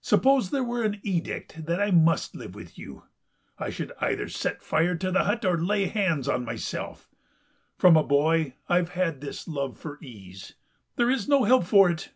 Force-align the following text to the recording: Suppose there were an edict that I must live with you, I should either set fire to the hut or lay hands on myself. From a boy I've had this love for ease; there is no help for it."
Suppose 0.00 0.50
there 0.50 0.64
were 0.64 0.82
an 0.82 0.98
edict 1.04 1.64
that 1.66 1.80
I 1.80 1.92
must 1.92 2.34
live 2.34 2.56
with 2.56 2.76
you, 2.76 3.04
I 3.56 3.70
should 3.70 3.92
either 4.00 4.28
set 4.28 4.64
fire 4.64 4.96
to 4.96 5.12
the 5.12 5.22
hut 5.22 5.44
or 5.44 5.56
lay 5.62 5.84
hands 5.86 6.26
on 6.28 6.44
myself. 6.44 7.08
From 7.78 7.96
a 7.96 8.02
boy 8.02 8.54
I've 8.68 8.88
had 8.88 9.20
this 9.20 9.46
love 9.46 9.78
for 9.78 9.96
ease; 10.02 10.54
there 10.96 11.08
is 11.08 11.28
no 11.28 11.44
help 11.44 11.62
for 11.62 11.88
it." 11.88 12.10